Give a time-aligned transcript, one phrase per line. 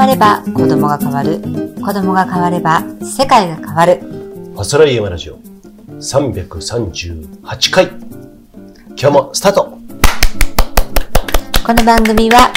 [0.00, 1.40] われば子供が変わる。
[1.84, 3.96] 子供が変われば世界が変わる。
[4.00, 5.38] ファスライヤマラジオ
[5.98, 7.86] 338回
[8.96, 9.78] 今日もスタート
[11.66, 12.50] この番組は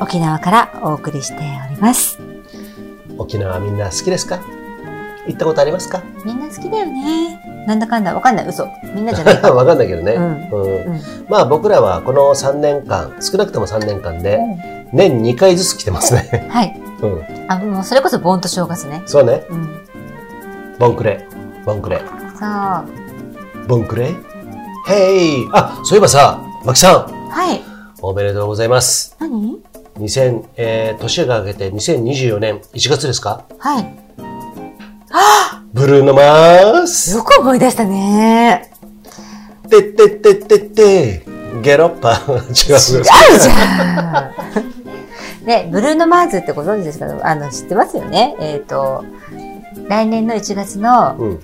[0.00, 1.38] 沖縄からお送りしてお
[1.74, 2.18] ります。
[3.16, 4.38] 沖縄みんな好きですか？
[5.26, 6.02] 行ったことありますか？
[6.24, 7.40] みんな好きだよね。
[7.66, 8.46] なんだかんだわかんない。
[8.48, 8.66] 嘘。
[8.94, 9.52] みんなじゃないか。
[9.54, 11.00] わかんないけどね、うんうんうん。
[11.28, 14.40] まあ僕らはこの3年間少なくとも3年間で
[14.92, 16.80] 年2回ずつ来てますねはい。
[17.02, 19.02] うんあ、もうそれこそ盆と正月ね。
[19.06, 19.68] そうねうん。
[20.78, 21.26] ボンクレ
[21.64, 22.48] ボンクレそう。
[22.48, 22.84] は
[23.68, 24.14] ボンクレ
[24.86, 27.60] ヘイあそういえばさマキさんい。
[28.00, 29.58] おめでとうございます何
[29.98, 33.42] ？2000、えー、年が明けて2024年1月ですか？
[33.58, 34.01] はい。
[35.72, 38.70] ブルーノマースよく思い出したね。
[39.68, 41.24] てってってってって、
[41.62, 42.20] ゲロッパ。
[42.28, 42.36] 違う。
[42.38, 44.32] 違うじゃ
[45.42, 45.46] ん。
[45.46, 47.06] ね、ブルーノ・マーズってご存知ですか？
[47.22, 48.36] あの、知ってますよね？
[48.38, 49.04] えっ、と、
[49.88, 51.40] 来年の1月の、うん。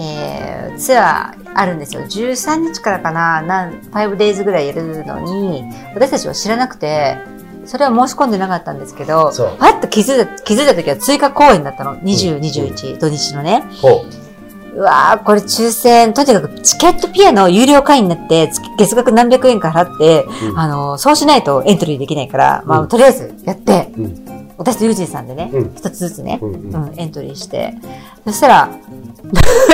[0.00, 2.02] えーツアーあるんですよ。
[2.02, 7.16] 13日からかな、なん、5 days ぐらいやるのに、私たちは知らなくて、
[7.68, 11.96] それは申し込んでなかったんですけど、パッと気づいた、気づいた時は追加公演だったの。
[11.98, 13.62] 20、21、土日のね。
[13.82, 14.06] ほ
[14.74, 24.02] うわー、これ抽選、とにかくチケットピアの有料会員になって、月月額何百円か払って、うんあの、そうしないとエントリーできないから、まあ、うんとりあえずやって、う。
[24.02, 24.27] うん。
[24.58, 26.94] 私とユージンさんでねうん、一、つずつね、ううんん。
[26.96, 27.74] エントリーして、
[28.26, 28.68] そしたら、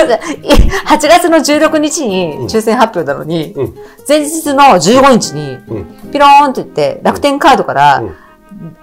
[0.87, 3.75] 8月の16日に抽選発表なのに、うん。
[4.07, 6.11] 前日の15日に、うん。
[6.11, 8.15] ピローンって言って、楽天カードから、うん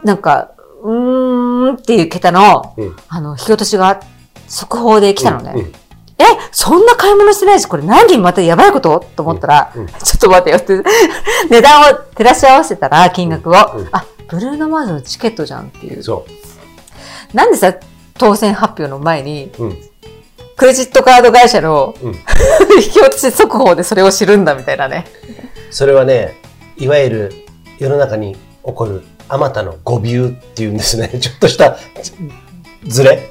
[0.04, 0.50] なんか、
[0.82, 2.96] うーんっていう桁の、うん。
[3.08, 4.00] あの、引き落としが
[4.48, 5.52] 速報で来たのね。
[5.54, 5.72] うん。
[6.18, 9.02] え、そんな買い物してないし、これ何またやばいこと？
[9.16, 9.82] と思ったら、ちょ
[10.16, 10.82] っと待ってよって、
[11.50, 16.02] 値段を照らし合わせたら、金額を、うんあ、ブルーノマーズのチケットじゃんっていう。
[16.02, 16.26] そ
[17.34, 17.74] なんでさ、
[18.14, 19.64] 当選発表の前に、う。
[19.64, 19.78] うん。
[20.56, 22.14] クレジットカード会社のうん。
[22.82, 25.04] 引き落とし速報でそれを知るんだみたいなね。
[25.70, 26.40] それはね、
[26.78, 27.32] いわゆる
[27.78, 28.34] 世の中に
[28.64, 31.08] 起こるあまたの誤ビューっていうんですね。
[31.20, 31.76] ちょっとした
[32.86, 33.30] ずれ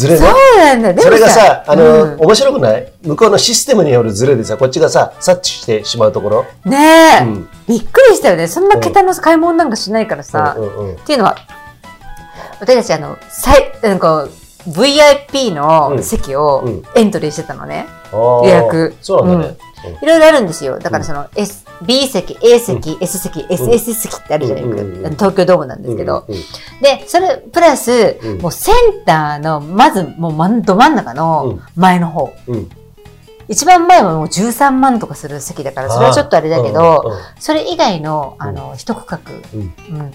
[0.00, 0.18] ずれね。
[0.20, 0.92] そうなんだ。
[0.92, 2.92] でもそれがさ、あの、うん面白くない？
[3.02, 6.46] 向こうのシステムによるズレでさ、こっちがさ、察知してしまうところ？
[6.64, 6.76] ね
[7.22, 8.48] え、うんびっくりしたよね。
[8.48, 10.56] そんな桁の買い物なんかしないからさ。
[10.58, 10.94] うんうんうん。
[10.96, 11.36] っていうのは、
[12.60, 14.28] 私たちあの、最、なんか、
[14.68, 17.86] VIP の席をうんエントリーしてたのね。
[18.12, 19.56] 予約そうなんだね。
[20.02, 20.78] いろいろあるんですよ。
[20.78, 25.12] だからその、S、B 席、A 席、S 席、SS 席ってあるじゃないうんうんうんうん。
[25.12, 26.26] 東京ドームなんですけど。
[26.80, 28.38] で、それ、プラス、うん。
[28.40, 32.32] もうセンターの、まず、もうど真ん中の前の方。
[33.48, 39.18] 一番前はもう13万とかする席だから、それはちょっとあれだけど、それ以外の、あの、一区画、
[39.54, 39.60] うん。
[39.60, 40.12] うん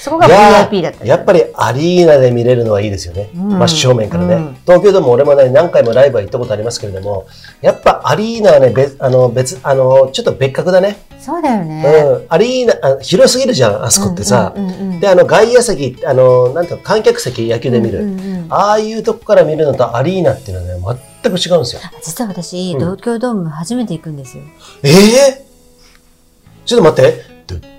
[0.00, 3.58] そこが VIP だったりやっぱりアリーナで見れるのはいいですよね、うん。
[3.58, 4.54] 真正面からね、うん。
[4.64, 7.26] 東京でも俺もね何回もライブは行ったことありますけれども
[7.60, 11.84] やっぱアリーナはね別あの別あのちょっと別格だね、そうだよね。
[11.84, 21.82] うん、アリーナあ広すぎるじゃんあそこってさ、うんうんうんうんであの外野席あのなんていうの観客席野球で見る、うんうんうんああいうとこから見るのとアリーナっていうのはね全く違うんですよ。
[22.02, 24.44] 実は私、うん東京ドーム初めて行くんですよ。
[24.82, 25.44] ええ
[26.64, 27.37] ちょっと待って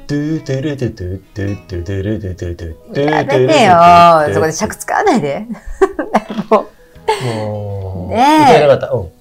[0.09, 5.45] トゥットゥトゥルトゥトゥトゥトゥトゥルトゥトゥトゥてよそこで尺使わないで。
[6.49, 6.65] も
[7.35, 8.17] もう、ね
[8.49, 8.89] え歌えなかった。
[8.89, 9.01] うん。
[9.03, 9.11] う、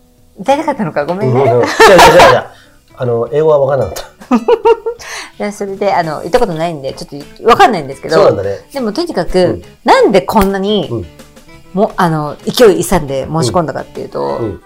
[0.40, 1.42] 歌いたかったのかごめうんんね。
[1.42, 1.60] うん。
[1.60, 2.52] じゃあじゃあじゃ
[2.96, 8.14] あの、英語は分からなか それで、あの、行ったことないんで、ちょっとわかんないんですけた。
[8.14, 8.58] そうなんど、だね。
[8.72, 11.06] でもとにかく、うんなんでこんなに、うん
[11.74, 14.42] もあの、勢い勇んで申し込んだかっていうと、う。
[14.42, 14.62] うん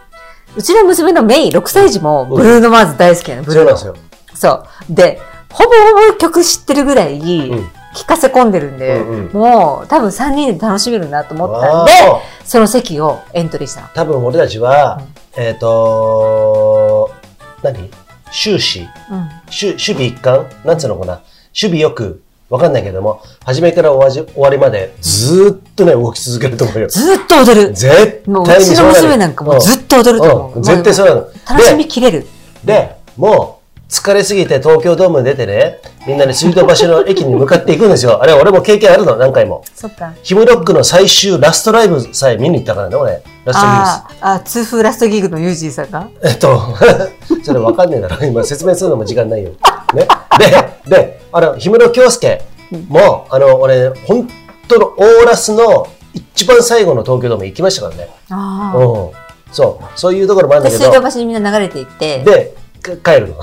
[0.62, 3.94] ちの娘のメイ、6歳児もブルーノマーズ大好きなの、ブルーノ。
[4.34, 4.65] そう。
[4.89, 5.19] で、
[5.53, 7.71] ほぼほぼ曲知ってるぐらい、うん。
[7.95, 15.03] 聞かせ込んでるんで、うんうんもう多分3人で楽しめるなと思ったんで、あその席をエントリーした多分俺たちは、
[15.37, 17.11] えっと、
[17.63, 17.91] 何？
[18.33, 19.19] 終始、うん。
[19.19, 20.47] 守守備一貫？
[20.65, 21.13] なんつうのかな？
[21.15, 21.25] 守
[21.55, 26.89] 備よく、わかんないけども、初めから終わじ終わりまでずーっとね、動き続けると思うよ。
[26.89, 27.75] ずーっと踊る。
[27.75, 30.57] 絶もうう対にちの娘なんかもうずっと踊ると思う。
[30.57, 31.27] うん絶対そうなの。
[31.47, 32.27] 楽しみきれる。
[32.65, 33.61] で、もう、
[33.92, 38.22] 疲れすぎて東京ドームに出てね、みんなで水道橋の駅に向かっていくんですよ。
[38.22, 39.62] あれ、俺も経験あるの、何回も。
[39.74, 40.15] そっか。
[40.22, 43.22] ヒムロックの最終ラストライブさえ見に行ったからね、俺。
[43.44, 46.33] ラストギあーあ、痛風ラストギグのユージーさんがグス。
[46.33, 46.59] えっと、
[47.44, 48.16] それわかんねえだろ。
[48.24, 49.50] 今説明するのも時間ないよ。
[49.92, 50.09] ね？
[50.88, 52.42] で、で、あの、氷室京介
[52.88, 54.27] も、あの、俺、本
[54.68, 58.09] 当のオーラスの一番最後の東京ドーム行きましたからね。
[58.30, 58.78] ああ。
[58.78, 59.10] うん。
[59.53, 59.84] そう。
[59.97, 60.91] そういうところもあるんで、だけど。
[60.91, 63.37] 水道橋にみんな流れていって、で、か帰るの。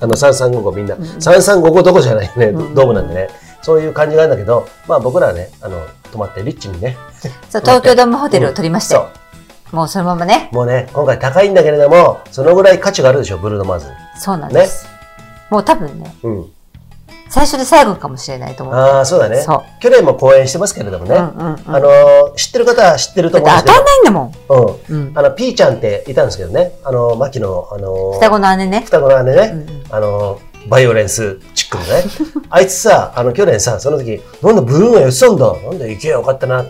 [0.00, 0.94] あの、3355みんな。
[0.96, 3.28] 3355どこじゃないね、ドドームなんでね。
[3.62, 6.96] そういう感じがあるんだけど、まあ僕らはね、あの、泊まってリッチにね。
[7.50, 9.08] そう、東京ドームホテルを取りまして、そ
[9.72, 9.76] う。
[9.76, 13.92] もうそのままね、もうね、今回高いんだけれども、そのぐらい価値があるでしょ、ブルーノマーズに。
[14.16, 14.86] そうなんです。
[15.50, 16.46] もう多分ね、うん。
[17.30, 18.80] 最初で最後かもしれないと思って。
[18.80, 19.62] ああ、そうだねそう。
[19.80, 21.14] 去年も公演してますけれどもね。
[21.14, 24.32] うんうんうんあのー知ってる方は知ってると思うんですけたんないんだもん。
[24.48, 24.80] ど。
[24.88, 25.08] うん。
[25.08, 25.18] うん。
[25.18, 26.72] あの、ピーちゃんっていたんですけどね。
[26.84, 28.80] あの、マキの、あのー双子の姉ね。
[28.84, 29.50] 双子の姉ね。
[29.52, 32.04] うんうんあの、バイオレンスチックのね。
[32.50, 35.46] あいつさ、あの、去年さ、その時、なんだ、ブルーが言ってたんだ。
[35.46, 36.64] なんで行けばよかったな。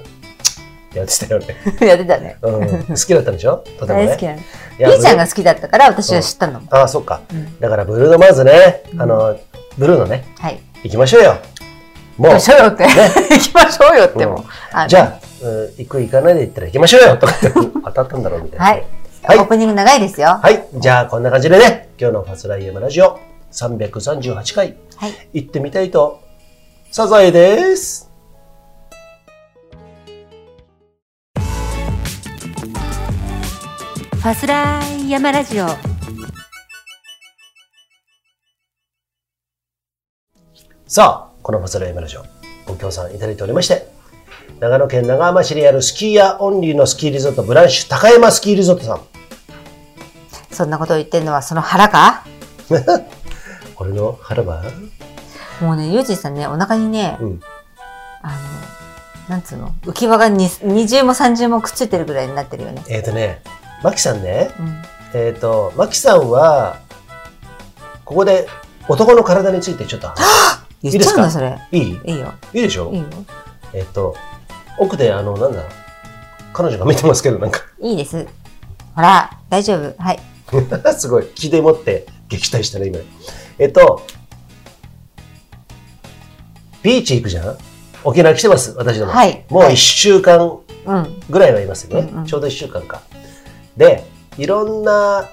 [0.94, 1.46] やってたよね。
[1.87, 2.37] やってたね。
[2.43, 2.82] うん。
[2.88, 3.62] 好きだったんでしょ？
[3.78, 4.06] とてもね。
[4.06, 4.20] 大好き
[4.78, 6.66] ピーちゃんが好きだったから私は知ったのも。
[6.70, 7.20] ああ、そっか。
[7.31, 9.37] うんだから、ブルーのまずね、うんあの、
[9.78, 10.60] ブルーのね、はい。
[10.82, 11.36] 行きましょうよ。
[12.19, 12.84] もう行きま、しょうよって。
[13.30, 14.44] 行きましょうよっても。
[14.72, 18.64] あのじゃあ、うん行く行かないで言ったら行きましょうよ とかって当たったんだろうみたいな。
[18.64, 18.86] はい。
[19.22, 20.40] はいオープニング長いですよ。
[20.42, 20.64] はい。
[20.75, 23.20] じゃあ、こんな感じでね、今日のファスライヤマラジオ
[23.52, 25.12] 338回はい。
[25.32, 26.20] 行ってみたいと、
[26.90, 28.10] サザエです。
[34.12, 35.88] ファスライヤマラジオ。
[40.90, 42.25] さあ、このファスライヤマラジオ、
[42.64, 43.90] ご協賛いただいておりまして、
[44.58, 49.00] 長野県長浜市にあるスキーヤーオンリーのスキーリゾートブランシュ高山スキーリゾートさん。
[50.50, 52.25] そんなことを言ってるのはその腹か？
[53.76, 54.64] 俺の腹は？
[55.61, 57.41] もうね、ゆうじさんね、お腹にね、うん。
[58.23, 58.29] あ
[59.29, 62.82] の、なんつうの浮き輪がに二重も三重もくっついてるぐらいになってるよね。
[62.88, 63.43] えっ、ー、とね、
[63.82, 64.82] マキさんね、うん。
[65.12, 66.79] えっ、と、マキさんは、
[68.06, 68.49] ここで
[68.88, 70.17] 男の体についてちょっと話
[70.82, 71.58] 言っちゃうんだ、それ。
[71.72, 72.00] いい？
[72.04, 72.32] いいよ。
[72.54, 72.90] いいでしょ？
[72.92, 73.04] いいよ。
[73.72, 74.14] えっ、と、
[74.78, 75.62] 奥であの、なんだ、
[76.52, 78.26] 彼女が見てますけど、なんか、いいです。
[78.94, 79.94] ほら、大丈夫。
[80.02, 80.19] はい。
[80.96, 82.98] すごい、気でもって撃退したね、今。
[83.58, 84.02] えっ、と、
[86.82, 87.58] ビーチ行くじゃん？
[88.04, 89.12] 沖縄来てます、私ども。
[89.12, 91.20] はいもうはい1週間うん。
[91.28, 92.08] ぐらいはいますよね。
[92.10, 93.02] うんうんちょうど1週間か。
[93.76, 94.04] で、
[94.38, 95.28] いろんな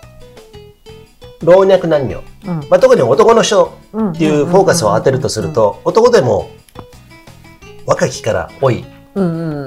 [1.44, 2.70] 老若男女、うん。
[2.70, 4.12] まあ、特に男の人うん。
[4.12, 6.50] っていうフォーカスを当てるとすると、男でも
[7.86, 8.86] 若きから多い。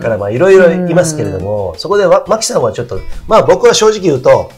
[0.02, 4.50] からまあいろいろいますけれども、そこでわマキさんはちょっと、まあ僕は正直言うと、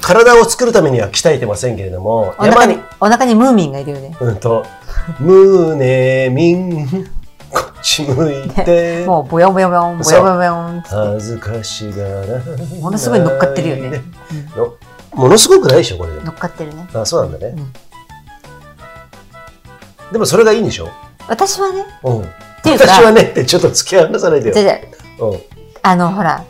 [0.00, 4.16] 体を作るためには鍛えてませんけれども、お腹に、お腹にムーミンがいるよね。
[4.20, 4.64] うんと、
[5.20, 6.88] 胸みん、
[7.52, 10.94] こっち向いて、 もう、ボヨボヨボヨン、ボヨボヨボヨンっつって。
[10.96, 12.38] 恥ずかしがら
[12.80, 14.02] ものすごい乗っかってるよね。
[14.56, 14.74] の
[15.14, 16.10] ものすごくないでしょ、これ。
[16.24, 16.88] 乗っかってるね。
[16.94, 17.54] あそうなんだね。
[17.56, 17.72] うん
[20.12, 20.90] でもそれがいいんでしょ？
[21.26, 22.28] 私はね、うん。
[22.62, 24.54] ていうか私はねってちょっと付き合わさないでよ。
[24.54, 24.74] じゃじゃ
[25.20, 25.40] うん。
[25.82, 26.44] あの、ほら、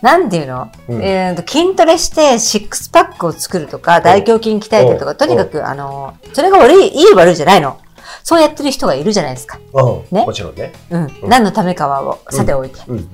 [0.00, 7.78] なんていうの、うんえーと筋トレしてシックスパックを作るとか、大胸筋鍛えてるとか、うんとにかく、あの、それが悪い、いい悪いじゃないの。
[8.22, 9.58] そうやってる人がいるじゃないですか。
[9.72, 10.02] うん。
[10.10, 10.24] ね？
[10.24, 10.72] もちろんね。
[10.90, 11.02] うん。
[11.02, 12.80] うん何のためかはさておいて。
[12.86, 13.06] うんうん。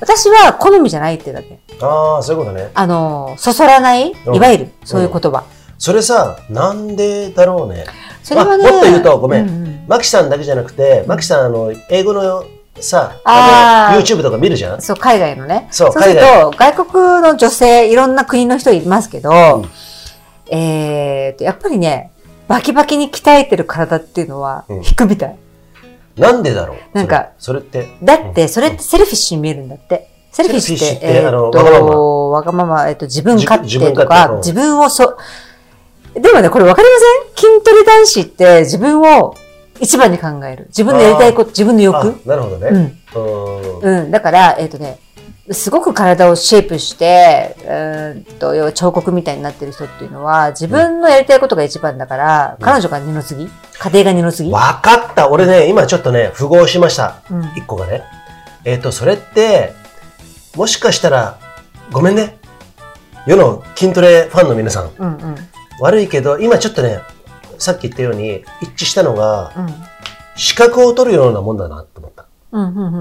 [0.00, 1.60] 私は好みじゃないってだけ。
[1.80, 2.70] ああ、そういうことね。
[2.74, 5.44] あの、そそらない、うんいわゆる、そういう言葉。
[5.78, 7.84] それさ、なんでだろうね。
[8.22, 12.44] それはね、あもっと言うとごめんマキさんだけじゃなくて、マキさん、あの、英語の
[12.80, 14.82] さ、あ YouTube とか見るじゃん？
[14.82, 15.68] そう、海外のね。
[15.70, 19.68] そう海外と、外国の女性、いろんな国の人いますけど、ん
[20.50, 22.10] えーと、やっぱりね、
[22.48, 25.38] バキバキに鍛えてる体っていうのはうん、引くみたい。
[26.16, 26.76] なんでだろう？
[26.92, 27.98] なんかそれそれって？
[28.02, 30.08] だって、それって selfish に見えるんだって。
[30.30, 35.16] selfish って、セルフィッシュってえーあのと、わがまま、えっと、自分勝手とか、自分をそ、
[36.14, 36.94] でもね、これわかりま
[37.40, 37.52] せん？
[37.54, 39.34] 筋トレ男子って自分を
[39.80, 40.66] 一番に考える。
[40.66, 42.26] 自分のやりたいこと、自分のあ欲。
[42.26, 42.68] なるほどね。
[43.14, 43.82] うん。
[43.82, 44.02] うん。
[44.02, 44.10] うん。
[44.10, 44.98] だから、えっ、とね、
[45.52, 55.30] すごく体をシェイプして、うーんと、要は彫刻みたいになってる人っていうのは、自分のやりたいことが一番だから、うん彼女が二の次家庭が二の次わかった。
[55.30, 57.22] 俺ね、今ちょっとね、符合しました。
[57.30, 57.42] うん。
[57.56, 58.02] 一個がね。
[58.64, 59.74] えっ、と、それって、
[60.56, 61.38] もしかしたら、
[61.90, 62.38] ごめんね。
[63.26, 64.90] 世の筋トレファンの皆さん。
[64.98, 65.36] うんうん。
[65.80, 67.00] 悪いけど、今ちょっとね、
[67.58, 69.66] さっき言ったように、一致したのが、うん。
[70.36, 71.84] 資格を取るようなもんだな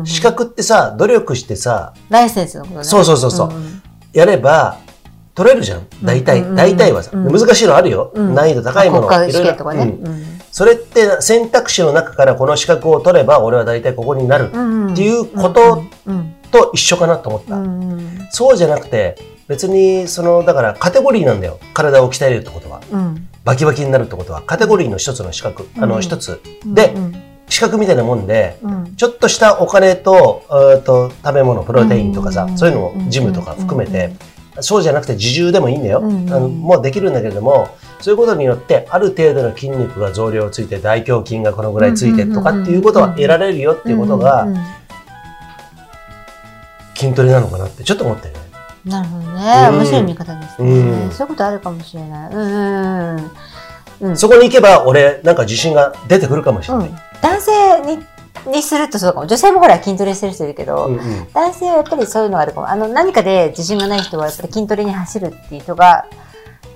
[0.06, 2.84] 資格ってさ、努力してさ、ライセンスのことね。
[2.84, 3.82] そうそうそうそうんん
[4.14, 4.78] やれば、
[5.36, 5.88] 取れるじゃん。
[6.04, 6.40] 大体。
[6.40, 7.12] うんうんうん大体はさ。
[7.14, 8.12] うん難しいのあるよ。
[8.14, 9.08] うん難易度高いもの。
[9.08, 9.84] 国家とかね。
[9.84, 14.50] うんそれって選択肢の中からこの資格を取れば、俺は大体ここになる。
[14.54, 17.56] うんっていうことうんと一緒かなと思った。
[17.56, 19.18] うんうんそうじゃなくて、
[19.50, 21.60] 別に、その、だからカテゴリーなんだよ。
[21.74, 22.82] 体を鍛えるってことは。
[22.92, 25.68] うんバキバキになるってことは、カテゴリーの一つの資格。
[25.78, 26.42] あの、うん一つ。
[26.66, 27.16] でうん
[27.52, 34.14] 資格みたいなもんで、うんちょっとしたお金と、えーと食べ物、プロテインとかさう、んそういうのをジムとか含めて、
[34.60, 37.68] そうじゃなくて自重でもいいんだよ、あのもうできるんだけれども
[38.00, 44.48] そういうことによってある程度の筋肉が増量ついて大胸筋がこのぐらいついてとかっていうことは得られるよっていうことが
[46.96, 48.40] 筋トレなのかなってちょっと思ったよね。
[48.86, 49.68] なるほどね。
[49.70, 52.34] うん面白い見方ですね、うんそういうことあるかもしれない。
[52.34, 53.32] うんうん
[54.02, 54.10] うん。
[54.10, 54.18] うん。
[54.18, 57.11] そこに行けば俺なんか自信が出てくるかもしれない。
[57.24, 58.04] うん、男性に
[58.48, 59.28] にするとそうかも。
[59.28, 62.70] 女性もほら筋トレしてる人いるけど、うんうん男性はやっぱりそういうのがあるかも。
[62.70, 66.06] あの、何かで自信がない人はやっぱり筋トレに走るっていう人が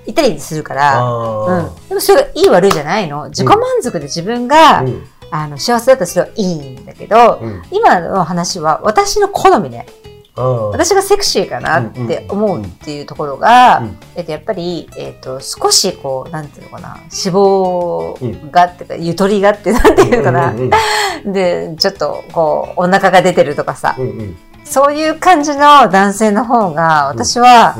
[0.05, 1.75] いたりするから、うあん。
[1.89, 3.29] でもそれがいい悪いじゃないの。
[3.29, 9.87] 自己満足で自分が、ーうんあの、幸せだったらそれはいいんだけど、うん今の話は私の好みね。
[10.35, 13.97] 私がセクシーかなって思うっていうところが、うん。
[14.15, 24.37] えっと、やっぱり、えっと、少しこう、なんていうのかな、脂肪がっていうか、ゆとりがって、なんていうのかな、うんうんで、ちょっとこう、お腹が出てるとかさ、うんうん。
[24.65, 27.77] そういう感じの男性の方が、私は、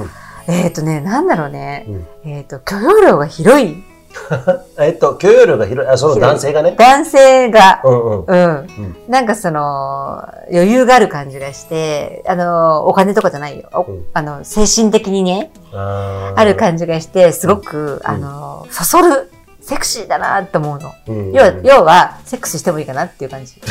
[0.47, 1.85] えっとね、なんだろうね、
[2.23, 2.31] うん。
[2.31, 3.83] えっと、許容量が広い
[4.79, 6.75] えっと許容量が広いあその男性がね。
[6.77, 8.67] 男性が、うんうんうん。
[9.07, 13.69] なんかその、余裕がある感じがして、あの、お金とかじゃないよ。
[13.73, 19.29] おうんあの、精神的にね、あーある感じがして、すごく、あの、そそる、
[19.61, 20.91] セクシーだなって思うの。
[21.07, 23.55] うん要は、要は、セックスしてもいいかなっていう感じ。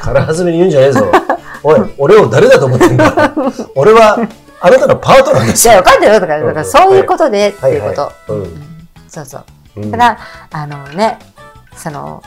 [0.00, 1.10] 軽はずみに言うんじゃねえぞ。
[1.64, 3.32] おい、俺を誰だと思ってんだ。
[3.74, 4.18] 俺は、
[4.60, 5.82] あなたのパートナーですじゃあ、よ。
[5.82, 6.20] 分かってるよ。
[6.20, 8.12] だから、うんだからそういうことでっていうこと。
[9.08, 9.44] そうそう。
[9.76, 10.18] うんだ
[10.50, 11.18] あのね、
[11.76, 12.22] その、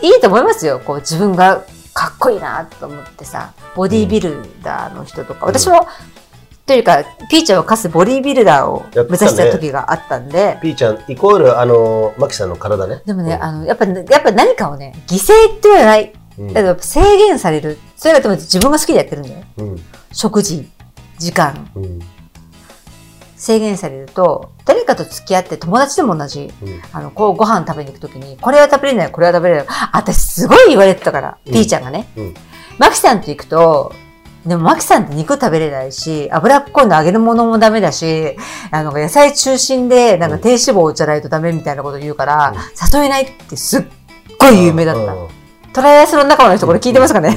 [0.00, 0.80] いいと思いますよ。
[0.84, 5.86] こう、自分がかっこいいなと思ってさ、ボディービルダーの人とか、うん私も、
[6.66, 13.02] というか、ピーちゃんを課すボディービルダーを目指した時があったんで、ピーちゃん、イコール、あの、マキさんの体ね。
[13.06, 16.12] でもね、うんあの、やっぱ、やっぱ何かをね、犠牲ってはない。
[16.38, 17.78] うんだけど制限される。
[17.96, 19.42] それがでも自分が好きでやってるんだよ。
[19.56, 20.68] うん食事、
[21.18, 22.00] 時間、うん
[23.36, 26.52] 制限されると、誰かと付き合って友達でも同じ。
[26.62, 26.82] うん。
[26.92, 29.66] あの、こうご飯食べに行くときに、これは食べれない、これは食べれない。
[29.68, 31.52] あ私すごい言われてたから、うん。
[31.52, 32.08] ピーちゃんがね。
[32.16, 32.34] うん。
[32.78, 33.92] マキさんと行くと、
[34.46, 38.36] でもマキさんって肉食べれないし、脂っこいの揚げるものもダメだし、
[38.70, 42.54] あの、野菜中心で、なんか低脂肪じゃないとダメみたいなこと言うから、
[42.92, 43.84] 誘えないってすっ
[44.38, 45.12] ごい有名だった。
[45.12, 45.28] うん。
[45.72, 47.36] トライアスロン仲間の人これ聞いてますかね、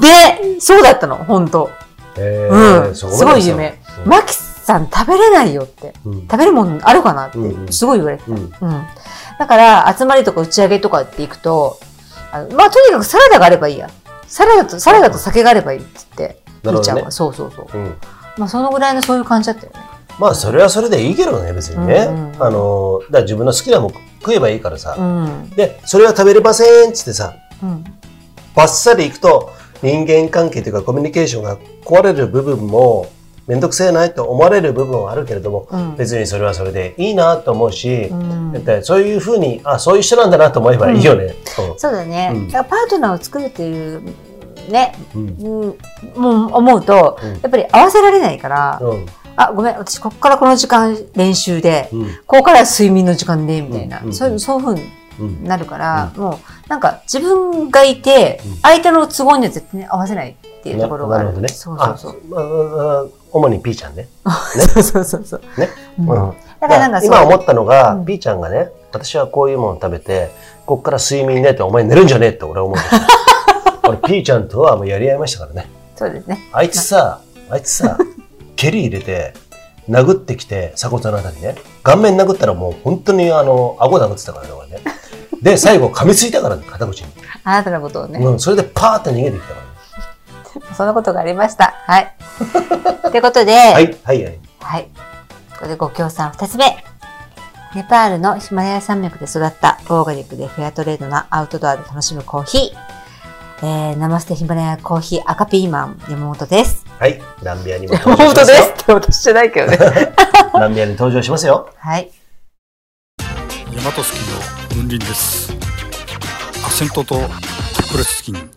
[0.00, 1.70] で、そうだったの、本当
[2.16, 2.94] へうーん。
[2.94, 3.78] すごい有名。
[4.04, 5.92] うんマキさん食べれないよって。
[6.04, 8.86] うん食べるもんあるかなってすごい言われてうんうん。
[9.38, 11.78] だから、集まりとか打ち上げとかって行くと、
[12.30, 13.90] あのまあ、とにかくサラダがあればいいや。
[14.28, 17.10] サラダと、サラダと酒があればいいって、ピなるほどねーちゃんは。
[17.10, 17.76] そうそうそう。
[17.76, 17.96] うん
[18.38, 19.78] まあ、そのぐらいのそういう感じだったよね。
[20.18, 22.06] まあ、それはそれでいいけどね、別にね。
[22.08, 24.94] うんうんあの、だから自分の好きなもん食えばいいからさ。
[24.98, 25.50] うん。
[25.50, 27.84] で、それは食べれませんっつってさ、うん。
[28.54, 29.50] バッサリいくと
[29.82, 33.10] 人間関係というかコミュニケーションが壊れる部分も
[33.46, 35.96] めんどくせえないと思われる部分はあるけれども、うん。
[35.96, 38.82] 別にそれはそれでいいなと思うし、うん。
[38.82, 41.34] そういうふうにあそういう人なんだなと思えばいいよね。
[41.76, 42.30] そうだね。
[42.32, 42.46] うん。
[42.46, 44.02] だからパートナーを作るっていう、
[44.70, 45.28] ね、うん。
[45.28, 47.30] うん、もう思うと、うん。
[47.30, 49.06] やっぱり合わせられないから、うん。
[49.34, 52.06] あ、ごめん、私ここからこの時間練習で、うん。
[52.26, 54.82] ここからは睡眠の時間で、みたいな、うんうんそういう、そういうふうに
[55.18, 61.24] うんなるから、もう、なんか自分がいてうん、相手の都合には絶対に合わせないっていうところがある。
[61.26, 61.48] なるほどね。
[61.48, 62.12] そうそうそう。
[62.14, 64.08] あまあ主にピーちゃん ね。
[64.56, 65.40] そうそうそうそう。
[65.60, 65.68] ね。
[65.98, 70.30] うんうんだからなんか今思ったのが、うんピーちゃんがね、私はこういうもの食べて、
[70.64, 72.78] こっから睡眠ねって、お前寝るんじゃねえって俺は思う。
[73.88, 75.68] 俺、ピーちゃんとはもうやり合いましたからね。
[75.96, 76.38] そうですね。
[76.52, 77.98] あいつさ、あいつさ、
[78.56, 79.34] 蹴り入れて、
[79.90, 81.56] 殴ってきて、鎖骨のあたりね。
[81.82, 85.01] 顔面殴ったらもう本当にあの、顎殴ってたからね、俺ね。
[85.42, 87.12] で、最後噛みついたからね、肩口に。
[87.44, 89.72] あなたのことをね、うん、それでパーって逃げてきたからね。
[90.76, 91.74] そんなことがありました。
[91.86, 92.14] はい。
[93.02, 94.38] ということで、はい、はい、はい。
[94.60, 94.84] はい。
[94.84, 96.84] ここでご協賛二つ目。
[97.74, 102.92] ネパールのヒマラヤ山脈で育ったオーガニックでフェアトレードなアウトドアで楽しむコーヒー。
[103.64, 106.84] えー、ナマステヒマラヤコーヒー赤ピーマン山本です。
[106.98, 108.66] はい、南宮にも山登場しますよ。
[108.66, 109.78] って私じゃないけどね。
[110.52, 111.68] 南宮に登場しますよ。
[111.78, 112.10] はい。
[113.84, 115.52] 大和スキーの雲林です。
[116.64, 117.16] アセントと
[117.90, 118.48] プレススキー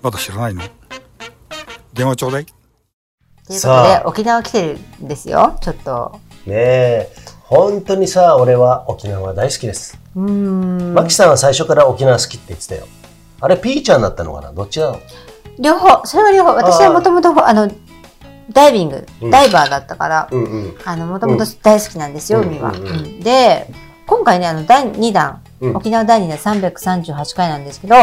[0.00, 0.62] まだ知らないの？
[1.92, 2.46] 電話ちょうだい。
[2.46, 2.62] というこ
[3.46, 5.58] とでさ、あ沖縄来てるんですよ。
[5.60, 6.20] ちょっと。
[6.46, 9.98] ねえ、本当にさ、俺は沖縄大好きです。
[10.16, 10.94] うーん。
[10.94, 12.86] マキさんは最初から沖縄好きって言ってたよ。
[13.42, 14.54] あれ、ピーちゃんだったのかな？
[14.54, 14.86] どっちだ？
[14.86, 16.54] ろう両方、それは両方。
[16.54, 17.70] 私はもともと、あの、
[18.54, 19.30] ダイビング、うん。
[19.30, 22.72] ダイバーだったから、もともと大好きなんですよ、うん海は。
[22.72, 22.78] うん。
[22.78, 23.20] うんうん。
[23.20, 23.70] で、
[24.06, 25.76] 今回ね、あの、第2弾、ううん。
[25.76, 27.94] 沖縄第2弾338回なんですけど、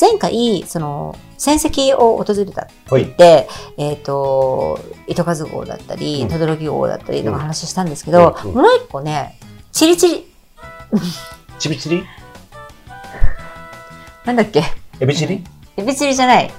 [0.00, 3.06] 前回、その、戦績を訪れたほい。
[3.16, 3.48] で、
[3.78, 6.28] えっ、と、糸数号だったり、うん。
[6.28, 7.34] 轟号だったりとうん。
[7.34, 8.50] か話したんですけど、うん。
[8.50, 8.56] うん。
[8.56, 9.38] もう一個ね、
[9.72, 10.26] チリチリ、
[11.58, 12.04] ちびちり
[14.24, 14.62] なんだっけ？
[15.00, 15.44] エビチリ？
[15.76, 16.50] エビチリじゃない。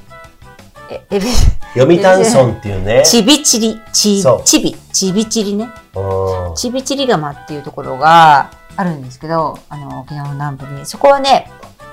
[0.89, 1.25] え、エビ、
[1.73, 3.03] 読谷村っていうね。
[3.05, 5.69] チビチリ、チそう、チビ、チビチリね。
[5.95, 6.55] うん。
[6.55, 10.85] チビチリ釜っていうところがあるんですけど、あの、沖縄の南部に。
[10.85, 11.49] そこはね、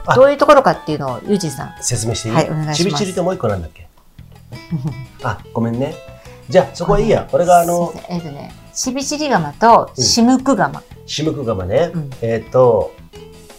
[0.07, 1.75] あどういうところかっていうのを、ユージンさん。
[1.81, 2.35] 説明していい？
[2.35, 3.87] はいお願いしますちびちりってもう一個なんだっけ？
[5.23, 5.95] あ、ごめんね。
[6.49, 7.29] じゃあ、そこはいいや。
[7.33, 10.83] 俺があのえっ、とね、チビチリ釜とシムク釜。
[11.07, 11.91] シムクガマね。
[11.95, 12.93] うんえっ、と、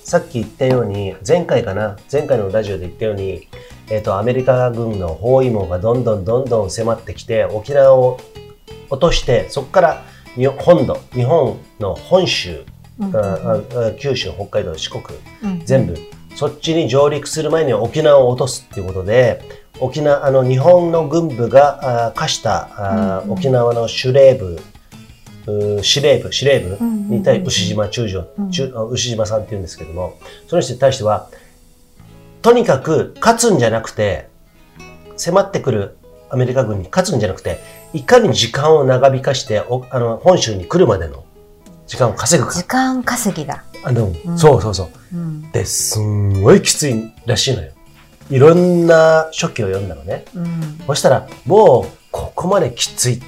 [0.04, 1.98] さっき言ったように、前回かな？
[2.12, 3.48] 前回のラジオで言ったように、
[3.90, 8.20] えっ、と、アメリカ軍の包囲網がどんどんどんどん迫ってきて、沖縄を
[8.90, 10.04] 落として、そこから
[10.36, 12.64] 日本本土、日本の本州、
[14.00, 15.04] 九州、北海道、四国、
[15.44, 15.66] うん。
[15.66, 15.98] 全部、
[16.36, 19.42] そっちに上陸する前に沖縄を落とすっていうことで、
[19.80, 24.60] 沖縄、あの、日本の軍部があ課した沖縄の司令部、
[25.48, 28.28] う司令部、司令部に対牛島中将、
[28.92, 31.30] 牛島さんって言うんですけども、その人に対しては、
[32.42, 34.30] とにかく勝つんじゃなくて、
[35.18, 35.98] 迫ってくる
[36.30, 37.60] アメリカ軍に勝つんじゃなくて、
[37.94, 41.26] いかに時間を長引かして、おあの本州に来るまでの
[41.90, 42.64] 時間を稼ぐか時。
[42.66, 43.64] 間稼ぎだ。
[43.84, 45.18] あの、うんそうそうそう。
[45.18, 45.52] うん。
[45.52, 47.72] で、すんごいきついらしいのよ。
[48.30, 50.24] いろんな書記を読んだのね。
[50.36, 50.80] うん。
[50.86, 53.20] そしたら、もう、ここまできつい。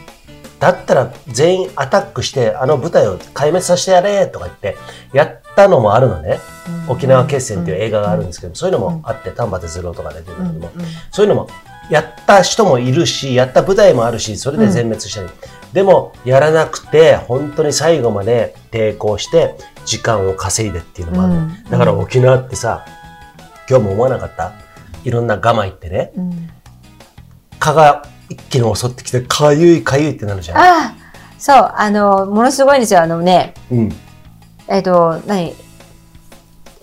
[0.59, 4.77] だったら、全員アタックして、あの部隊を壊滅させてやれとか言って、
[5.11, 6.39] やったのもあるのね。
[6.87, 11.49] 沖縄決戦っていう映画があるんですけど、そういうのもあって、丹波哲郎とか出てるんだけども、そういうのも、
[11.89, 15.29] やった人もいるし、やった部隊もあるし、それで全滅したり。
[15.73, 22.85] でも、やらなくて、本当に最後まで抵抗して、時間を稼いでっていうのもあるの、うんだから沖縄ってさ、
[23.69, 24.53] 今日も思わなかった？
[25.03, 26.49] いろんなガマ行ってね、うん
[27.59, 30.57] 蚊が一気に襲ってきて、かゆいかゆいってなるじゃん。
[30.57, 30.95] ああ、
[31.37, 33.01] そう、あの、ものすごいんですよ。
[33.01, 33.95] あのね、うん。
[34.67, 35.53] えっ、と、何？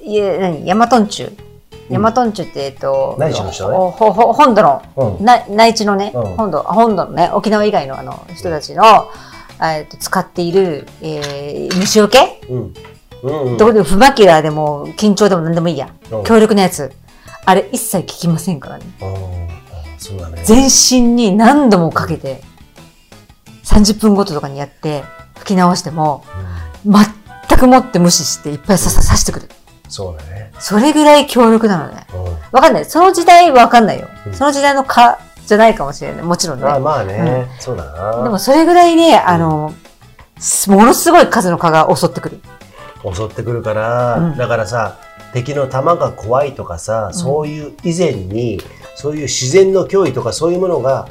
[0.02, 0.66] いえ、何？
[0.66, 1.47] ヤマトンチュ。
[1.90, 4.82] ヤマトンチュって、えっ、と、内地の人ねほほほ本土の、
[5.18, 5.24] うん。
[5.24, 8.84] な内地のね、うん本土、本土のね、沖縄以外のあの人たちの、
[9.62, 12.74] えっと使っている、えー虫除け、うん。
[13.22, 13.56] うん、うん。
[13.56, 15.88] どこでもフマキュラーでも緊張でも何でもいいや。
[16.10, 16.92] うん強力なやつ。
[17.44, 18.84] あれ一切効きませんからね。
[19.00, 20.42] うんそうだね。
[20.44, 22.42] 全身に何度もかけて、
[23.64, 25.02] 30分ごととかにやって、
[25.38, 29.48] 吹き直しても、うん全くもって無視していっぱいささ刺してくる。
[29.88, 30.52] そうだね。
[30.58, 32.06] それぐらい強力なのね。
[32.14, 32.84] うんわかんない。
[32.84, 34.08] その時代はわかんないよ。
[34.26, 36.22] うんその時代の蚊じゃないかもしれない。
[36.22, 36.64] もちろんね。
[36.64, 38.22] まあまあね、そうだな。
[38.22, 39.72] でもそれぐらいね、あの、
[40.38, 42.40] すものすごい数の蚊が襲ってくる。
[43.14, 44.98] 襲ってくるから、うんだからさ、
[45.32, 48.60] 敵の弾が怖いとかさ、そういう以前に、
[48.96, 51.08] そういう自然の脅威とかそういうものが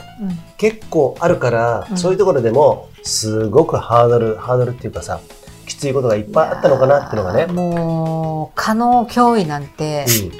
[0.57, 5.19] 結構あるから、うんそういうところでも、すごくハードル、ハードルっていうかさ、
[5.67, 7.45] きついことがいっぱいあったのかなっていうのがね。
[7.45, 10.31] もう、蚊の脅威なんて、うん。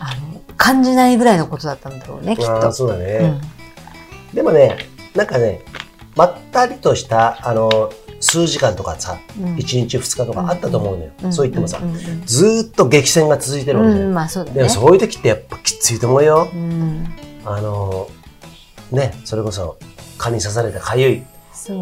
[0.00, 2.72] あの、感じないぐらいのことだったんだろうね、きっと。
[2.72, 3.38] そうだね。
[3.42, 3.58] うん
[4.34, 4.76] でもね、
[5.14, 5.62] なんかね、
[6.14, 11.10] まったりとした、あの、数時間とかさ、うん1日2日とかあったと思うのよ。
[11.28, 14.68] んそう言ってもさ、んうんずーっと激戦が続いてるわけうん、まあそうだでもね。
[14.68, 16.48] そういう時ってやっぱきついと思うよ。
[16.52, 17.08] うん
[17.44, 18.08] あの、
[18.90, 19.78] ね、それこそ
[20.18, 21.12] 蚊に刺されてかゆい。
[21.20, 21.26] ね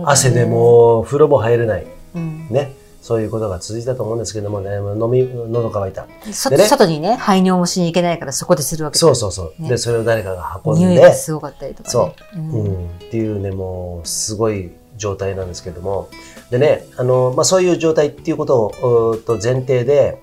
[0.05, 1.87] 汗でもう風呂も入れない。
[2.16, 2.74] うんね。
[3.07, 6.07] そういうことが続いたと思うんですけどもね、飲み、喉乾いた。
[6.07, 9.62] ね外にね、排尿もしに行けないからそこでするわけそうそうそう。
[9.62, 11.92] ねで、それを誰かが運ん匂いで、がすごかったりとかね。
[11.92, 16.09] そううんうん、っていうね、もう、すごい状態なんですけども。
[16.50, 20.20] でね、あの、まあ、そういう状態っていうことを、と前提で、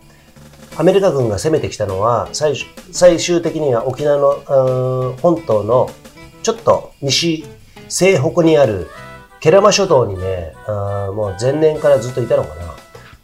[0.76, 5.90] アメリカ軍が攻めてきたのは、最終最終的には沖縄の本島の
[6.42, 7.46] ちょっと西、
[7.88, 8.88] 西北にある
[9.44, 12.74] ケラマ諸島にね、あーもう前年からずっといたのかな。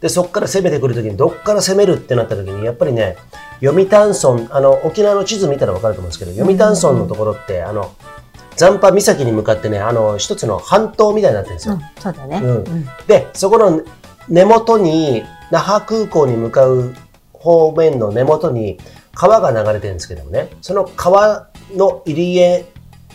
[0.02, 3.16] で、そこから攻めてくるときに、どっから攻めるってなったときに、やっぱりね、
[3.62, 7.90] 読谷村、あの、沖縄の地図見たらわかると思うんですけど、読谷村のところって、あの、
[8.54, 11.76] 残波岬に向かってね、あの、一つの半島みたいになってるんですよ。
[11.76, 12.40] うん、そうだね。
[12.44, 13.80] うんうんで、そこの
[14.28, 16.92] 根元に、那覇空港に向かう
[17.32, 18.78] 方面の根元に
[19.14, 22.66] 川が流れてるんですけどもね、その川の入り江、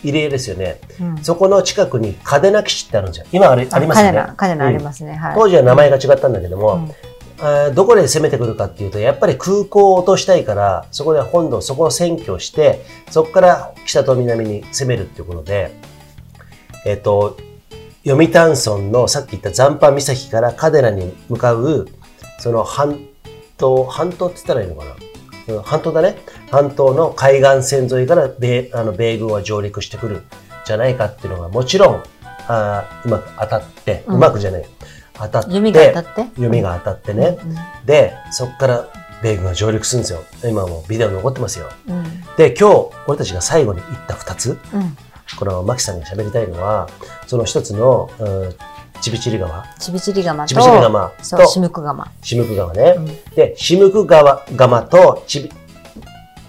[0.08, 0.80] 入り江ですよね。
[1.00, 3.26] うんそこの近くに嘉手納基地ってあるんですよ。
[3.32, 4.12] 今あれありますよね。
[4.12, 5.14] カネナ、カネナありますね。
[5.14, 5.34] はい。
[5.34, 6.90] 当時は名前が違ったんだけども、うん
[7.74, 15.70] どこで攻めてくるかっていうと、やっぱり空港を落としたいから、そこで本土、そこを占拠して、そこから北と南に攻めるっていうことで、
[16.86, 17.36] えっ、と、
[18.06, 21.86] 読谷村のさっき言った残波岬から嘉手納に向かう、
[22.38, 23.00] その半、
[23.58, 24.86] 島、半島って言ったらいいのか
[25.46, 25.56] な？
[25.56, 26.16] うん半島だね。
[26.50, 30.22] 半島の海岸線沿いから米あの米軍は上陸してくるん
[30.66, 32.02] じゃないかっていうのがもちろん、
[32.48, 34.64] あーうまく当たって、ううんまくじゃない。
[35.14, 36.40] 当たって、弓が当たって？
[36.40, 37.38] 弓が当たってね。
[37.42, 37.56] うん
[37.86, 38.88] で、そこから
[39.22, 40.20] 米軍が上陸するんですよ。
[40.44, 41.68] 今もビデオ残ってますよ。
[41.88, 42.04] うん
[42.36, 44.96] で、今日、俺たちが最後に言った二つ、うん
[45.40, 46.88] このマキさんが喋りたいのは、
[47.26, 48.54] その一つの、うん、
[49.00, 52.94] チビチリ川、ちびちり釜とチビチリ川そうとシムク釜シムク川ね。
[52.96, 55.52] うんで、シムク川川とチビ、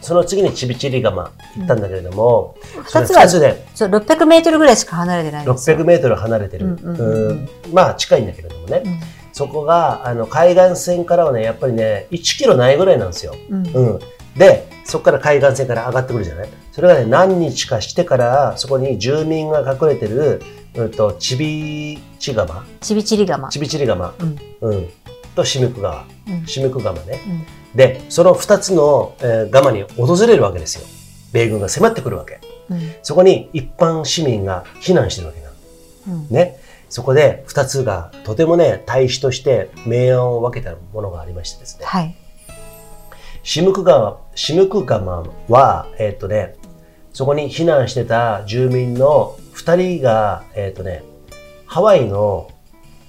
[0.07, 2.55] その次にチビチリ川行ったんだけれども、
[2.87, 6.65] それ二つは二つでそう600メートルぐらいしか離れてないんですよ600メートル離れてる。
[6.65, 8.81] うんうんうんうんうんまあ近いんだけれどもね。
[8.85, 8.99] うん
[9.33, 13.35] そこが、あの、海岸線からはね、やっぱりね、1キロないぐらいなんですよ。
[13.51, 13.99] うんうん。
[14.35, 16.49] で、そこから海岸線から上がってくるじゃない？
[16.71, 20.41] それがね、何日かしてから、そこに住民が隠れてる、
[20.73, 24.89] うんと、ちびち川ちびちり釜ちびちり川うんうん。
[25.35, 26.03] と、シムク川。
[26.27, 27.21] うんシムク川ね。
[27.71, 30.85] うんで、その2つの、えー、川に訪れるわけですよ。
[31.33, 32.39] 米軍が迫ってくるわけ。
[32.69, 36.23] うんそこに一般市民が避難してるわけなの。
[36.23, 36.59] うんね。
[36.89, 41.85] そこで2つがとてもね、対比として明暗を分けたものがありましてですね。
[41.85, 42.15] はい
[43.47, 46.55] シムク川、シムク川は、えっ、とね、
[47.13, 51.01] そこに避難してた住民の2人が、えっ、とね、
[51.65, 52.51] ハワイの、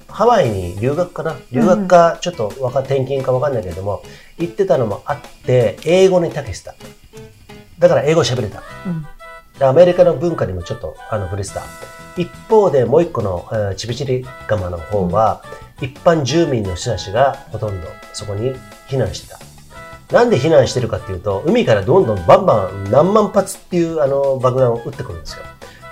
[0.09, 1.37] ハワイに留学かな？
[1.53, 4.03] 留学か、ちょっとわか転勤かわかんないけれども、
[4.39, 6.75] 行ってたのもあって、英語に長けてた。
[7.79, 8.63] だから英語喋れた。
[8.87, 9.07] うん
[9.59, 11.63] でアメリカの文化にもちょっとあの触れてた。
[12.17, 15.43] 一方でもう一個の、えーチビチリ釜の方は、
[15.81, 18.55] 一般住民の人たちがほとんどそこに
[18.89, 19.39] 避難してた。
[20.13, 25.43] なんで避難してるかっていうと、海からどんどんバンバン何万発っていうあの爆弾を撃ってくるんですよ。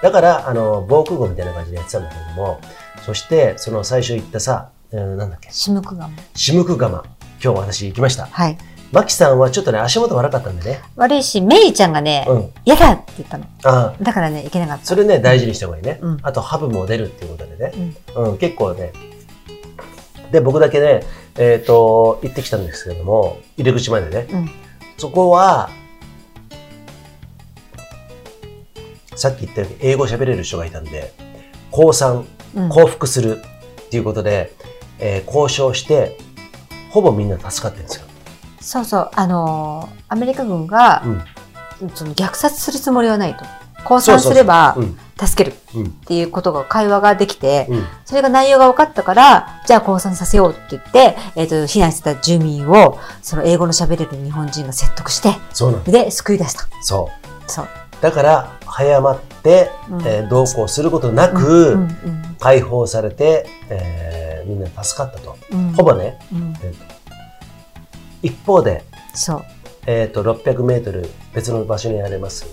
[0.03, 2.61] だから、あの、防空壕みたいな感じでやってたんだけれども、
[3.07, 7.05] そして、その最初言ったさ、えーなんだっけ、シムク釜シムク釜。
[7.41, 8.27] 今日私行きました。
[8.27, 8.59] はい
[8.93, 10.81] マキさんはちょっとね、足元悪かったんでね。
[10.97, 12.51] 悪いしメイちゃんがねうん。
[12.65, 15.99] 嫌だって言ったのああ、だからねいけなかったそれね、大事にした方がいいね。
[16.03, 17.95] うんあと、ハブも出るっていうことでね。
[18.17, 18.93] うん、結構ね。
[20.33, 21.05] で、僕だけね、
[21.37, 24.27] えっ、と、行ってきたんですけれども、入り口までね。
[24.33, 24.51] うん
[24.99, 25.69] そこは、
[29.15, 31.13] さっき言ったように英語喋れる人がいたんで、
[31.71, 32.36] 降参、うん
[32.69, 33.43] 降伏する
[33.83, 34.53] っていうことで、
[34.99, 36.19] えー交渉して、
[36.91, 38.07] ほぼみんな助かってるんですよ。
[38.61, 41.25] そうそうあのーアメリカ軍がうん。
[41.95, 43.45] その虐殺するつもりはないと
[43.85, 44.99] 降参すればうん。
[45.19, 45.87] 助けるうん。
[45.87, 47.85] っていうことが会話ができて、うん。
[48.05, 55.35] それが内容が分かったから、じゃあ降参させようって言って、えっ、と、避難してた住民を、その英語の喋れる日本人が説得して。
[55.91, 56.69] で、救い出した。
[56.83, 57.09] そ
[57.47, 57.51] う。
[57.51, 57.69] そう。
[58.03, 65.37] だから、早まって、うんえー同行することなく、うんうん解放されて、えーみんな助かったと。
[65.51, 66.85] うんほぼね、うんえーと
[68.23, 68.85] 一方で、
[69.15, 69.45] そう。
[69.87, 72.47] えっ、と、600メートル別の場所にあります、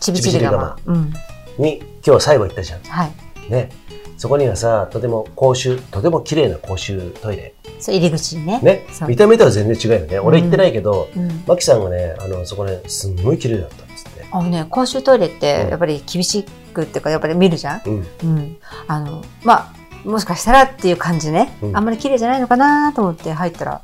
[0.00, 0.76] ちびちり釜。
[0.86, 1.12] うん。
[1.58, 2.82] に、今日最後行ったじゃん。
[2.82, 3.12] はい。
[3.50, 3.70] ね。
[4.16, 7.54] そこにはさ、とても公衆、とても綺麗な公衆トイレ。
[7.78, 8.60] そう、入り口にね。
[8.62, 8.86] ね。
[9.06, 10.18] 見た目とは全然違うよね。
[10.18, 11.44] 俺行ってないけど、うん。
[11.46, 13.91] マキさんがね、あの、そこね、すんごい綺麗だった。
[14.32, 16.42] あのね、公衆トイレってうん、やっぱり厳し
[16.72, 17.82] くっていうか、やっぱり見るじゃん？
[17.84, 18.06] うん。
[18.22, 18.56] うん。
[18.88, 19.72] あの、ま
[20.04, 21.56] あ、もしかしたらっていう感じね。
[21.62, 23.82] うんあんまり綺麗じゃないのかなと思って入ったら、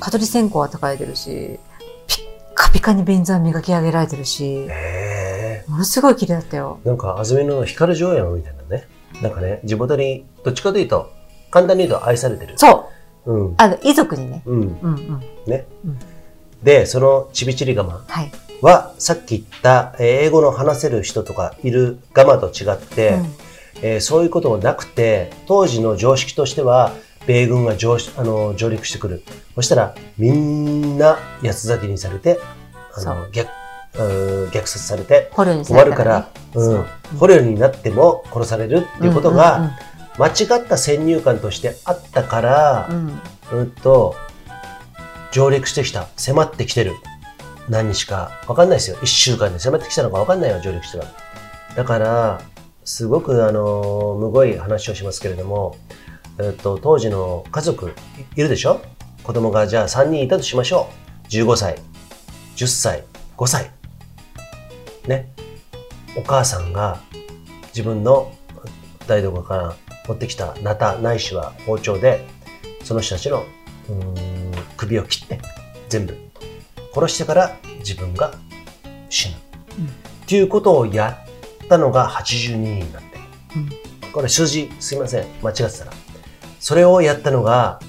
[0.00, 1.60] 蚊取り線香は高いてるし、
[2.08, 2.18] ピッ
[2.54, 6.80] カピカに便座磨き上げられてるし、へものすごい綺麗だったよ。
[6.84, 8.88] ーなんか、安曇野の光城山みたいなね。
[9.22, 11.10] なんかね、地元に、どっちかというと、
[11.50, 12.54] 簡単に言うと愛されてる。
[12.56, 12.88] そ
[13.26, 13.54] ううん。
[13.56, 14.42] あの、遺族にね。
[14.46, 14.60] うん。
[14.60, 15.20] うんうん。
[15.46, 15.64] ね。
[15.84, 15.98] うん
[16.62, 18.30] で、そのちびちり釜はい。
[18.62, 23.34] は、さっき言った、えー英語の話せる人とかいる釜と違って、うん
[23.82, 26.92] えーそういうこともなくて、当時の常識としては、
[27.26, 29.22] 米軍が上あの上陸してくる。
[29.54, 32.38] そしたら、みんな八つ咲きにされて、
[32.94, 33.46] あその虐
[33.94, 35.30] うー虐殺されて
[35.64, 36.84] 終わるからね。、うん
[37.18, 39.72] 捕虜になっても殺されるっていうことうんが、
[40.18, 42.96] 間違った先入観としてあったからう、ん
[43.52, 44.14] うんうんと、
[45.32, 46.08] 上陸してきた。
[46.16, 46.92] 迫ってきてる。
[47.70, 48.32] 何日か。
[48.48, 48.98] わかんないですよ。
[49.02, 51.10] 一週間で迫ってきたのかわかんないよ、上陸してたら。
[51.76, 52.42] だから、
[52.84, 55.76] すごく、あの、むごい話をしますけれども、
[56.38, 57.92] えっと、当時の家族
[58.34, 58.80] いるでしょ？
[59.22, 60.88] 子供がじゃあ3人いたとしましょ
[61.24, 61.28] う。
[61.28, 61.76] 15歳、
[62.56, 63.04] 10歳、
[63.36, 63.70] 5歳。
[65.06, 65.30] ね。
[66.16, 66.98] お母さんが
[67.68, 68.32] 自分の
[69.06, 69.76] 台所から
[70.08, 72.26] 持ってきたナタないしは包丁で
[72.82, 73.44] その人たちの
[73.88, 74.14] うん
[74.76, 75.40] 首を切って
[75.88, 76.18] 全部
[76.94, 78.34] 殺してから自分が
[79.08, 79.34] 死ぬ、
[79.78, 79.88] うんっ
[80.30, 81.18] ていうことをや
[81.64, 83.18] ったのが82人になって
[83.56, 85.92] うんこれ数字すいません間違ってたら
[86.60, 87.80] それをやったのが、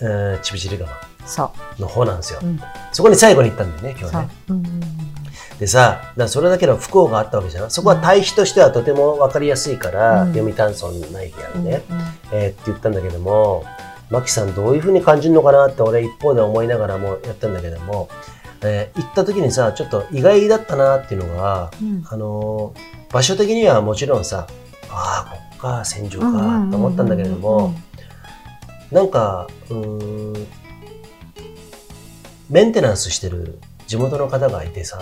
[0.00, 0.90] えー、ちびちり釜
[1.26, 1.82] そう。
[1.82, 2.40] の方なんですよ。
[2.42, 2.60] うん。
[2.92, 4.28] そこに最後に行ったんだよね、今日ね。。
[4.48, 4.80] うんうんうん
[5.58, 7.70] でさ、だそれだけの不幸があったわけじゃん。
[7.70, 11.98] そこは対比としてはとても分かりやすいから、うん読谷村内部やうんね、うん
[12.30, 13.64] えーって言ったんだけども、
[14.10, 18.10] マキさんどういうふうに感じるのかなって俺一方で思いながらもやったんだけども、
[18.62, 24.46] えー行った時にさ、ちょっと意外だったなっていうのが、うんあのー場所的にはもちろんさ、
[24.90, 26.26] ああ、こっか、戦場か
[26.70, 27.72] と思ったんだけれども、
[28.90, 30.46] なんか、うーん、
[32.50, 35.00] メンテナンスしてる地元の方がいてさ、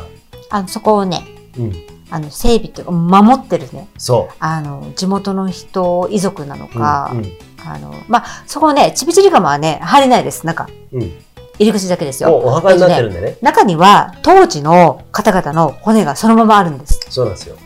[0.51, 1.23] あのそこをね、
[1.59, 1.73] うん、
[2.11, 6.69] あの整備っていうか守ってるね、そあの地元の人、遺族なのう。
[6.69, 7.25] か、うん、
[7.67, 10.69] あの、まあ、そこね、ちびちり釜はね、入れないです、中。
[10.93, 11.13] うん。
[11.59, 12.39] 入り口だけですもよ。
[12.41, 13.37] うお墓になってるんでね。
[13.43, 17.01] 中には、当時の方々の骨がそのままあるんです。
[17.11, 17.57] そうなんですよ。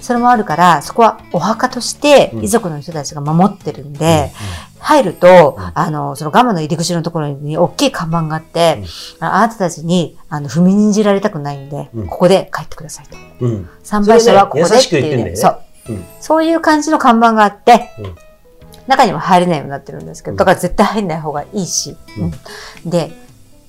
[0.00, 4.32] それもあるから、そこはお墓としてうん遺族の人たちが守ってるんで、
[4.78, 8.84] 入ると、うんあの、そのガマの入り口のところに大きい看板があって、
[9.20, 13.16] ああなたたちに、あの、踏みにじられたくないんで、うんここで帰ってくださいと。
[13.40, 13.50] うん。
[13.52, 13.68] うん。
[13.82, 15.58] 参拝者はここでっていうね、言ってんだよねそう。
[15.90, 18.14] うんそういう感じの看板があって、うん
[18.88, 21.96] 中には入れないようになってるんですけど、うんだから絶対入んない方がいいし。
[22.16, 22.32] うんうん
[22.90, 23.12] で、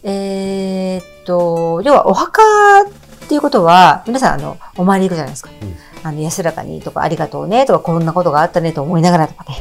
[0.01, 2.41] えーっと、要はお墓
[2.82, 5.49] っていうことは、皆さん、あの、お参り行くじゃないですか。
[5.62, 9.58] うんあの、安らかにとか、ありがとうねとか、こんなことがあったねと思いながらとかね。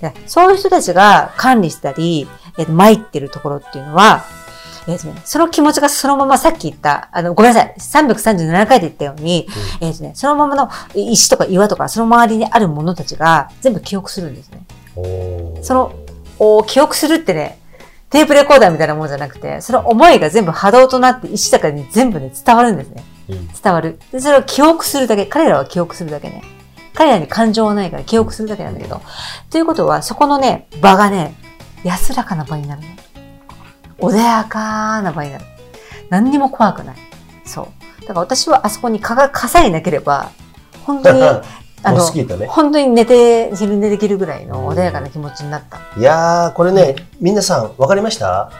[0.00, 4.24] でそういう人たちが管理したり、えーと参ってるところっていうのは、
[4.86, 9.48] えーとね、その気持ちがそのままさっき言った、あの、ごめんなさい、337回で言ったように、
[9.80, 14.62] えーとね、そのままの石とか岩とか、その周りにあるものたちが全部記憶するんですね。
[15.62, 15.92] その
[16.38, 17.58] お記憶するってね、
[18.10, 23.04] テープレコーダーみたいなもんじゃなくて、その思いが全部波動となって石とかに全部ね、伝わるんですね。
[23.28, 23.98] うん伝わる。
[24.10, 25.26] で、それを記憶するだけ。
[25.26, 26.42] 彼らは記憶するだけね。
[26.94, 29.02] 彼らに感情はないから記憶するだけなんだけど。
[29.50, 31.34] ということは、そこのね、場がね、
[31.84, 32.82] 安らかな場になる
[34.00, 34.08] の。
[34.10, 35.44] 穏やかな場になる。
[36.08, 36.96] 何にも怖くない。
[37.44, 38.00] そう。
[38.02, 40.30] だから私はあそこに蚊が、蚊さえなければ、
[40.86, 41.20] 本当に、
[41.82, 42.46] あのね。
[42.46, 45.78] 本当に寝て、昼寝できるぐらいの穏やかな気持ちになった。
[45.98, 48.50] いやー、これね、皆さん、わかりました？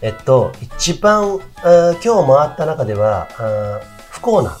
[0.00, 4.56] えっと、一番、あー今日回った中では、あー不幸な、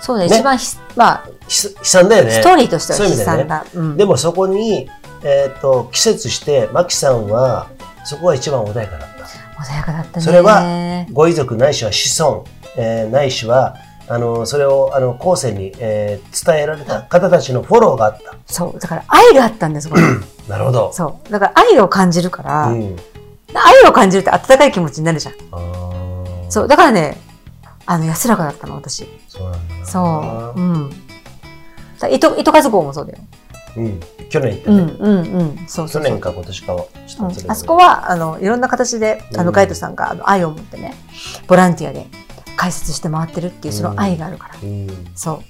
[0.00, 2.30] そうね、ね一番ひ、まあ、ひ悲惨だよね。
[2.32, 3.64] ストーリーとしては悲そういう意味でね惨だ。
[3.74, 4.88] うんでもそこに、
[5.22, 7.68] えっと、季節して、マキさんは、
[8.04, 9.22] そこが一番穏やかだった。
[9.62, 10.24] 穏やかだったね。
[10.24, 12.44] それはご遺族ないしは子孫、
[12.76, 13.76] えーないしは、
[14.12, 18.34] あの、それを、あの、後世に、えー伝えられた方たちのフォローがあった。
[18.46, 18.80] そう。
[18.80, 20.02] だから愛があったんです、これ。
[20.48, 20.92] なるほど。
[20.92, 21.30] そう。
[21.32, 22.96] だから愛を感じるから、うん。
[23.54, 25.34] 愛を感じるって温かい気持ちになるじゃん。
[26.50, 26.68] そう。
[26.68, 27.18] だからね、
[27.86, 29.06] あの、安らかだったの、私。
[29.28, 29.86] そうなんだな。
[29.86, 30.60] そう。
[30.60, 30.90] うん。
[32.00, 33.18] だ糸、糸数号もそうだよ。
[33.76, 34.00] うん。
[34.28, 34.76] 去年行ったね。
[34.98, 35.64] うん、うん、うん。
[35.68, 35.88] そう。
[35.88, 40.94] 去年か今年かは、うんあそこは、あの、いろんな形で、あの、うんガイドさんが、あの、愛を持ってね、
[41.46, 42.06] ボランティアで
[42.62, 44.54] 解説して回ってるっていう、その愛があるから。
[44.62, 44.86] うん。
[45.16, 45.42] そ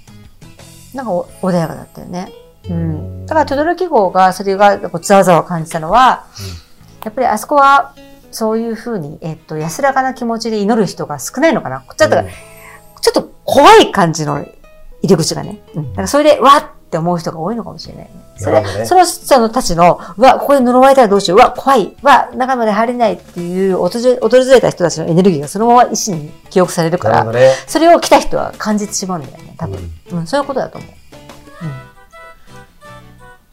[0.95, 0.97] う。
[0.97, 2.33] なんかお、穏やかだったよね。
[2.71, 3.27] うん。
[3.27, 6.25] だから、轟号が、それが、こう、ざわざわ感じたのは、
[7.05, 7.95] やっぱりあそこは、
[8.31, 11.85] そういうふうに、えっと、安らかな気持ちで祈る人が少ないのかな。
[11.99, 12.29] ちょっと、うん
[13.03, 14.47] ちょっと怖い感じの入
[15.03, 15.61] り口がね。
[15.75, 15.91] うん。
[15.91, 18.11] だからそれで、わって思う人が多いのかもしれないね。
[18.43, 21.39] それ、ねその人のたちの、うわ、ここで呪われたらどうしよう。
[21.39, 21.95] うわ、怖い。
[22.03, 27.53] うわ、中まで入れないっていう、訪れ、た人たちのエネルギーがそのまま意識に記憶されるから、ね。
[27.67, 29.91] それを来た人は感じてしまうんだよね、多分。
[30.13, 30.91] うん、そういうことだと思う。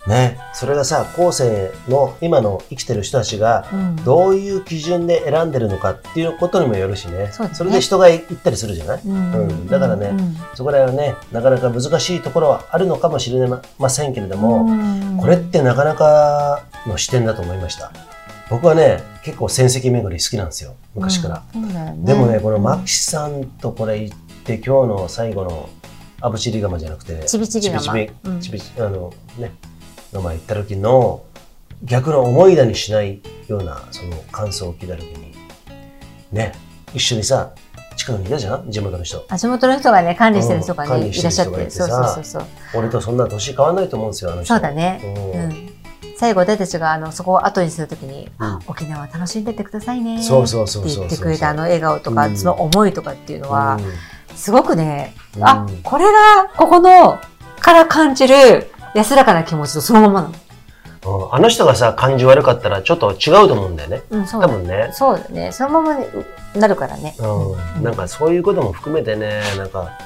[0.10, 0.38] ね。
[0.54, 3.96] それがさ、後世の今の生きてる人たちが、うん。
[4.04, 7.30] どういう基準で選んでるのかっていうことにもよるしね。
[7.32, 17.92] そうですねれで人が行ったりするじゃない、うんうんだからねうんそこら辺はね、なかなか難しいところはあるのかもしれませんけれども、うんこれってなかなかの視点だと思いました。
[18.50, 20.76] 僕はね、結構戦績巡り好きなんですよ。
[20.96, 21.60] 昔から。。
[21.60, 25.70] ねでもね、このマキさんとこれ行って、今日の最後の
[26.22, 27.92] アブチリガマじゃなくて、ちびちびガマち
[28.52, 29.52] びちびあのね、
[30.14, 31.24] ガマ行った時の
[31.84, 35.34] 逆の思い出にしないようなその感想を聞いた時に、
[36.32, 36.54] ね、
[36.94, 37.52] 一緒にさ、
[37.96, 38.72] 近くにいたじゃん？
[38.72, 39.26] 地元の人。
[39.30, 41.70] あ地元の人がね、管理してる人がね、うんいらっしゃって。
[41.70, 42.80] そうさそうそうそう。
[42.80, 44.54] 俺とそんな年変わんないと思うんですよ、あの人。
[44.54, 45.02] そうだね。
[45.04, 45.70] うんうん。
[46.18, 50.22] 最後、私たちがあのそこを後にするときに、うん沖縄楽しんでってくださいね。
[50.22, 53.84] そうそうそうって言ってくれたあの笑顔とか、うんその思いとかっていうのは、うん
[54.36, 57.20] すごくね、うんあ、これが、ここの、
[57.60, 60.34] から感じる安らかな気持ちとそのままなの。
[60.34, 60.50] うん
[61.32, 64.02] あの人がさ、感じ悪かったらちょっと違うと思うんだよね。
[64.10, 64.90] うん、そうだ多分ね。
[64.92, 65.52] そうだね。
[65.52, 66.06] そのままに
[66.56, 67.16] なるからね。
[67.20, 69.98] うん、なんかそういうことも含めてね、なんか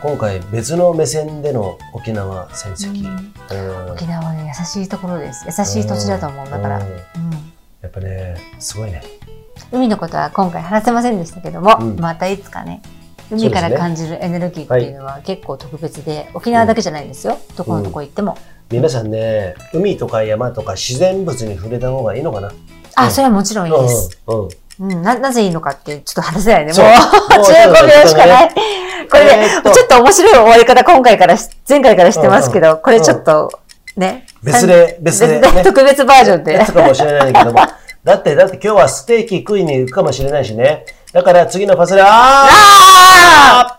[0.00, 3.04] 今回別の目線での沖縄戦績。
[3.04, 5.44] うん沖縄はね、優しいところです。
[5.46, 6.48] 優しい土地だと思う。
[6.48, 6.78] だから。
[6.78, 6.92] うんうん。
[7.82, 9.02] やっぱね、すごいね。
[9.72, 12.80] 海のことは今回話せませんでしたけども、うんまたいつかね、
[13.30, 17.38] 海から感じるエネルギーっていうのは結構特別で、沖縄だけじゃないんですよ。
[17.56, 18.36] どこのとこ行っても。
[18.70, 22.52] 皆さんね、海とか山とか自然物に触れた方がいいのかな。
[22.96, 24.18] あ、うんそれはもちろんいいです。
[24.26, 24.38] うん。
[24.40, 24.48] うん。
[24.80, 26.72] うん、な、なぜいいのかって、ちょっと話せないね。
[26.72, 28.50] もう、もう15秒しかない。
[29.10, 33.50] これで、えーちょっと面白い終わり方今回からし、前回からしてますけど、これちょっと、
[33.96, 34.26] ね。
[34.42, 36.64] 別で別でね特別バージョンでや。
[36.64, 37.58] つかもしれないけども。
[38.04, 40.84] だって、だって今日はステーキ食いに行くかもしれないしね。
[41.12, 42.46] だから次のパスで、あ
[43.60, 43.77] あ